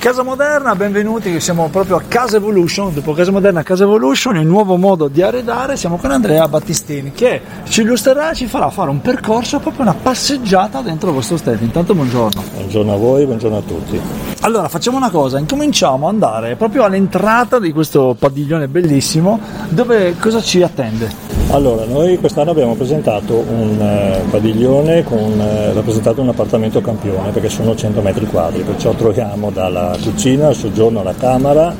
[0.00, 4.76] Casa Moderna, benvenuti, siamo proprio a Casa Evolution, dopo Casa Moderna Casa Evolution, il nuovo
[4.78, 9.02] modo di arredare, siamo con Andrea Battistini che ci illustrerà e ci farà fare un
[9.02, 11.60] percorso, proprio una passeggiata dentro questo stand.
[11.60, 12.42] Intanto buongiorno.
[12.54, 14.00] Buongiorno a voi, buongiorno a tutti.
[14.40, 19.38] Allora facciamo una cosa, incominciamo ad andare proprio all'entrata di questo padiglione bellissimo,
[19.68, 21.39] dove cosa ci attende?
[21.52, 27.48] Allora, noi quest'anno abbiamo presentato un eh, padiglione con eh, rappresentato un appartamento campione perché
[27.48, 31.74] sono 100 metri quadri, perciò troviamo dalla cucina al soggiorno alla camera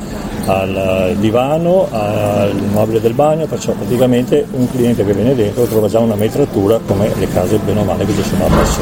[0.46, 5.98] al divano, al mobile del bagno, perciò praticamente un cliente che viene dentro trova già
[6.00, 8.80] una metratura come le case bene o male che ci sono appresso.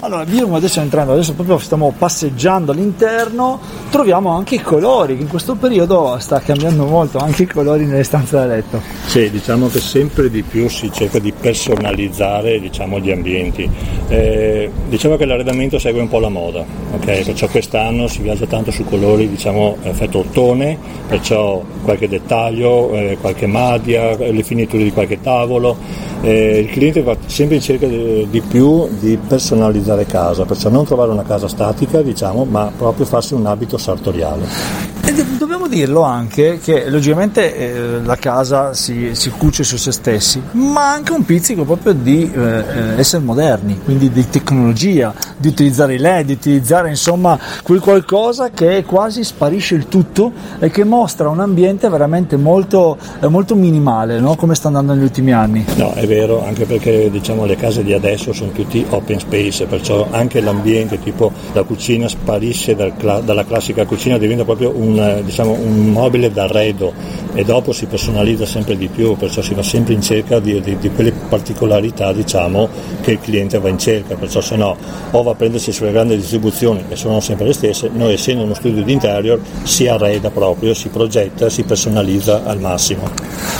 [0.00, 3.58] Allora, io adesso entrando, adesso proprio stiamo passeggiando all'interno,
[3.90, 8.04] troviamo anche i colori, che in questo periodo sta cambiando molto, anche i colori nelle
[8.04, 8.80] stanze da letto.
[9.06, 13.68] Sì, diciamo che sempre di più si cerca di personalizzare diciamo, gli ambienti.
[14.08, 17.24] Eh, diciamo che l'arredamento segue un po' la moda, okay?
[17.24, 23.46] perciò quest'anno si viaggia tanto su colori diciamo, effetto ottone, perciò qualche dettaglio, eh, qualche
[23.46, 25.76] madia, le finiture di qualche tavolo.
[26.22, 30.84] Eh, il cliente va sempre in cerca di, di, più di personalizzare casa, perciò non
[30.84, 34.94] trovare una casa statica, diciamo, ma proprio farsi un abito sartoriale.
[35.04, 40.42] E dobbiamo dirlo anche che logicamente eh, la casa si, si, cuce su se stessi,
[40.52, 45.98] ma anche un pizzico proprio di eh essere moderni, quindi di tecnologia, di utilizzare i
[45.98, 51.40] LED, di utilizzare insomma quel qualcosa che quasi sparisce il tutto e che mostra un
[51.40, 54.34] ambiente veramente molto, eh, molto minimale, no?
[54.34, 55.64] come sta andando negli ultimi anni.
[55.76, 60.06] No, è vero, anche perché diciamo le case di adesso sono tutti open space, perciò
[60.10, 62.92] anche l'ambiente tipo la cucina sparisce dal,
[63.24, 66.92] dalla classica cucina, diventa proprio un diciamo, un mobile d'arredo
[67.34, 70.78] e dopo si personalizza sempre di più, perciò si va sempre in cerca di, di,
[70.78, 72.68] di quelle particolarità diciamo,
[73.02, 74.76] che il cliente va in cerca, perciò se no
[75.10, 78.54] o va a prendersi sulle grandi distribuzioni che sono sempre le stesse, noi essendo uno
[78.54, 83.08] studio di interior si arreda proprio, si progetta, si personalizza al massimo.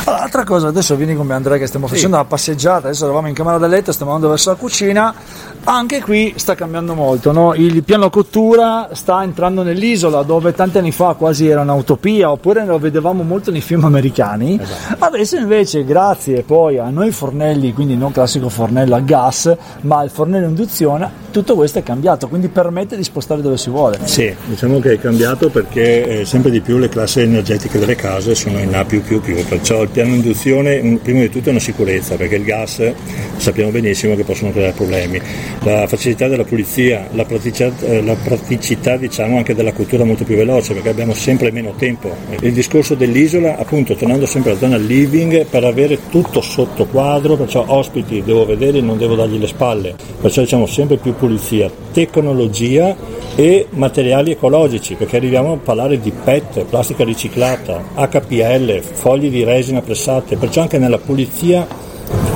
[0.05, 2.23] Allora, altra cosa, adesso vieni con me Andrea che stiamo facendo sì.
[2.23, 5.15] una passeggiata, adesso eravamo in camera da letto, stiamo andando verso la cucina,
[5.65, 7.55] anche qui sta cambiando molto, no?
[7.55, 12.79] il piano cottura sta entrando nell'isola dove tanti anni fa quasi era un'utopia, oppure lo
[12.79, 14.61] vedevamo molto nei film americani.
[14.61, 15.05] Esatto.
[15.05, 20.11] Adesso invece, grazie poi a noi fornelli, quindi non classico fornello a gas, ma il
[20.11, 23.99] fornello a induzione, tutto questo è cambiato, quindi permette di spostare dove si vuole.
[24.05, 28.35] Sì, diciamo che è cambiato perché eh, sempre di più le classi energetiche delle case
[28.35, 32.45] sono in A+++, perciò il piano induzione prima di tutto è una sicurezza, perché il
[32.45, 32.91] gas
[33.37, 35.21] sappiamo benissimo che possono creare problemi.
[35.61, 40.37] La facilità della pulizia, la praticità, eh, la praticità diciamo, anche della cottura molto più
[40.37, 42.17] veloce, perché abbiamo sempre meno tempo.
[42.41, 47.63] Il discorso dell'isola, appunto, tornando sempre alla zona living, per avere tutto sotto quadro, perciò
[47.69, 51.25] ospiti devo vedere, non devo dargli le spalle, perciò diciamo sempre più pulizia,
[51.93, 52.97] tecnologia
[53.35, 59.83] e materiali ecologici, perché arriviamo a parlare di PET, plastica riciclata, HPL, fogli di resina
[59.83, 61.67] pressate, perciò anche nella pulizia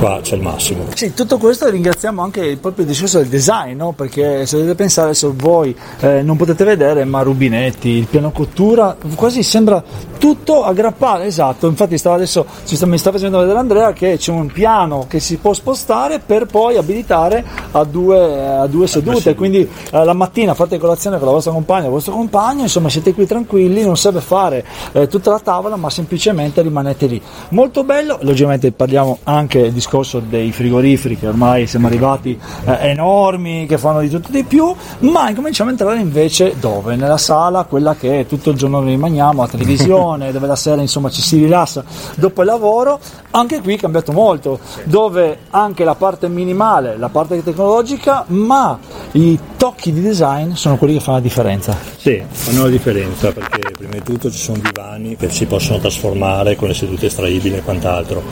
[0.00, 0.86] qua c'è il massimo.
[0.94, 3.92] Sì, tutto questo ringraziamo anche proprio il discorso del design, no?
[3.92, 8.96] perché se dovete pensare adesso voi eh, non potete vedere, ma rubinetti, il piano cottura,
[9.14, 9.84] quasi sembra
[10.18, 14.46] tutto aggrappato, esatto, infatti stava adesso sta, mi sta facendo vedere Andrea che c'è un
[14.46, 20.04] piano che si può spostare per poi abilitare a due, a due sedute, quindi eh,
[20.04, 23.82] la mattina fate colazione con la vostra compagna, il vostro compagno, insomma siete qui tranquilli,
[23.82, 27.20] non serve fare eh, tutta la tavola, ma semplicemente rimanete lì.
[27.50, 33.66] Molto bello, logicamente parliamo anche del discorso dei frigoriferi che ormai siamo arrivati eh, enormi,
[33.66, 36.94] che fanno di tutto e di più, ma incominciamo a entrare invece dove?
[36.94, 41.20] Nella sala, quella che tutto il giorno rimaniamo, a televisione, dove la sera insomma ci
[41.20, 41.82] si rilassa
[42.14, 43.00] dopo il lavoro,
[43.32, 48.78] anche qui è cambiato molto, dove anche la parte minimale, la parte tecnologica, ma
[49.12, 51.76] i tocchi di design sono quelli che fanno la differenza.
[51.96, 56.54] Sì, fanno la differenza perché prima di tutto ci sono divani che si possono trasformare
[56.54, 58.22] con le sedute estraibili e quant'altro.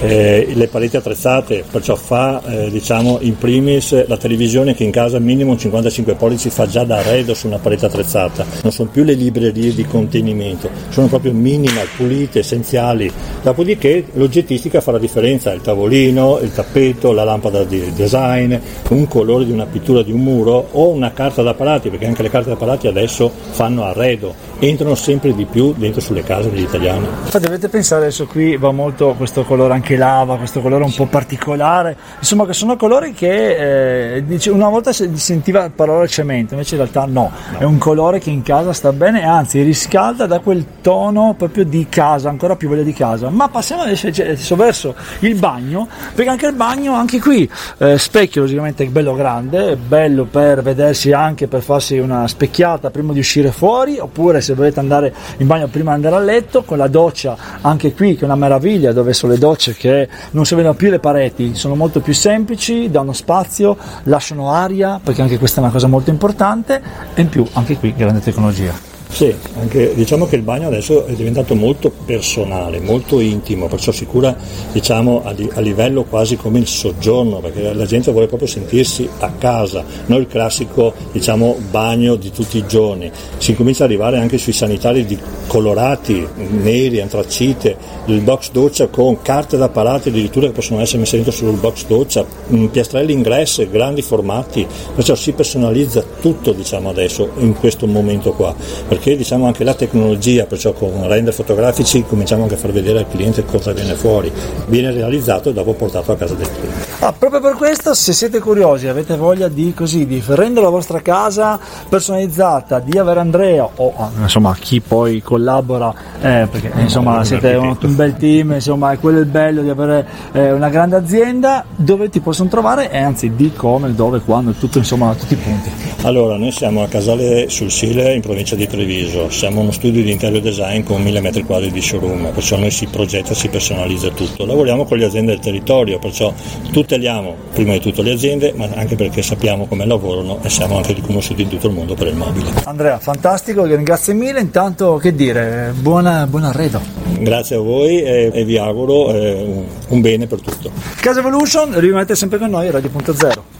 [0.00, 5.20] Eh, le pareti attrezzate, perciò fa eh, diciamo in primis la televisione che in casa
[5.20, 9.14] minimo 55 pollici fa già da arredo su una parete attrezzata, non sono più le
[9.14, 13.10] librerie di contenimento, sono proprio minimal, pulite, essenziali.
[13.42, 18.54] Dopodiché l'oggettistica fa la differenza, il tavolino, il tappeto, la lampada di design,
[18.88, 22.22] un colore di una pittura di un muro o una carta da parati, perché anche
[22.22, 26.62] le carte da parati adesso fanno arredo, entrano sempre di più dentro sulle case degli
[26.62, 27.06] italiani.
[27.06, 31.06] Infatti dovete pensare adesso qui va molto questo colore anche lava, questo colore un po'
[31.06, 36.76] particolare, insomma che sono colori che eh, una volta si sentiva la parola cemento, invece
[36.76, 40.40] in realtà no, no, è un colore che in casa sta bene anzi riscalda da
[40.40, 43.30] quel tono proprio di casa, ancora più voglia di casa.
[43.30, 48.84] Ma passiamo adesso verso il bagno, perché anche il bagno, anche qui, eh, specchio logicamente
[48.84, 53.98] è bello grande, bello per vedersi anche per farsi una specchiata prima di uscire fuori,
[53.98, 57.94] oppure se volete andare in bagno prima di andare a letto, con la doccia anche
[57.94, 60.98] qui che è una meraviglia dove sono le docce che non si vedono più le
[60.98, 65.86] pareti, sono molto più semplici, danno spazio, lasciano aria, perché anche questa è una cosa
[65.86, 66.82] molto importante,
[67.14, 68.95] e in più anche qui grande tecnologia.
[69.08, 74.04] Sì, anche, diciamo che il bagno adesso è diventato molto personale, molto intimo, perciò si
[74.04, 74.36] cura
[74.72, 79.30] diciamo, a, a, livello quasi come il soggiorno, perché la gente vuole proprio sentirsi a
[79.38, 83.10] casa, non il classico diciamo, bagno di tutti i giorni.
[83.38, 87.76] Si comincia ad arrivare anche sui sanitari di colorati, neri, antracite,
[88.06, 91.86] il box doccia con carte da parati addirittura che possono essere messe dentro sul box
[91.86, 98.32] doccia, mm, piastrelli ingresso, grandi formati, perciò si personalizza tutto diciamo, adesso in questo momento
[98.32, 98.54] qua
[98.96, 103.08] perché diciamo anche la tecnologia, perciò con render fotografici cominciamo anche a far vedere al
[103.08, 104.32] cliente cosa viene fuori,
[104.68, 106.84] viene realizzato e dopo portato a casa del cliente.
[107.00, 111.02] Ah, proprio per questo se siete curiosi, avete voglia di, così, di rendere la vostra
[111.02, 115.92] casa personalizzata, di avere Andrea o ah, insomma chi poi collabora,
[116.22, 120.06] eh, perché insomma siete un, un, bel team, insomma è quello il bello di avere
[120.32, 124.78] eh, una grande azienda, dove ti possono trovare e anzi di come, dove, quando, tutto
[124.78, 125.70] insomma tutti i punti.
[126.02, 130.00] Allora noi siamo a Casale sul Sile in provincia di Treviso Treviso, siamo uno studio
[130.00, 134.10] di interior design con 1000 metri quadri di showroom, perciò noi si progetta, si personalizza
[134.10, 134.46] tutto.
[134.46, 136.32] Lavoriamo con le aziende del territorio, perciò
[136.70, 140.92] tuteliamo prima di tutto le aziende, ma anche perché sappiamo come lavorano e siamo anche
[140.92, 142.48] riconosciuti in tutto il mondo per il mobile.
[142.62, 146.80] Andrea, fantastico, grazie mille, intanto che dire, buona, buon arredo.
[147.18, 150.70] Grazie a voi e, e vi auguro eh, un, un bene per tutto.
[151.00, 153.55] Casa Evolution, rimanete sempre con noi, Radio.0.